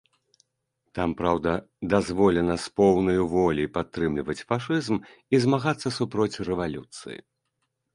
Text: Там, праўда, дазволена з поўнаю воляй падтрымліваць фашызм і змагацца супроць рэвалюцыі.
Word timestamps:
Там, 0.99 1.09
праўда, 1.19 1.51
дазволена 1.91 2.57
з 2.65 2.73
поўнаю 2.83 3.29
воляй 3.37 3.69
падтрымліваць 3.79 4.41
фашызм 4.49 4.95
і 5.15 5.35
змагацца 5.49 5.97
супроць 6.01 6.39
рэвалюцыі. 6.53 7.17